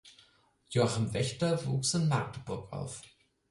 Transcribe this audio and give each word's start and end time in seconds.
Joachim 0.71 1.13
Wächter 1.13 1.63
wuchs 1.67 1.93
in 1.93 2.07
Magdeburg 2.07 2.73
auf. 2.73 3.03